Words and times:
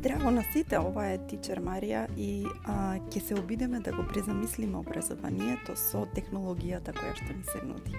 Здраво 0.00 0.30
на 0.30 0.42
сите, 0.52 0.78
ова 0.78 1.02
е 1.12 1.18
Тичер 1.28 1.58
Марија 1.60 2.06
и 2.16 2.46
а, 2.64 2.96
ќе 3.12 3.20
се 3.20 3.34
обидеме 3.36 3.82
да 3.84 3.92
го 3.92 4.06
презамислиме 4.08 4.78
образованието 4.80 5.74
со 5.76 6.06
технологијата 6.16 6.94
која 6.96 7.12
што 7.18 7.36
ни 7.36 7.44
се 7.44 7.60
нуди. 7.68 7.92